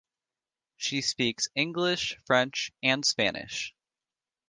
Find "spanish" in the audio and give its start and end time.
3.05-3.75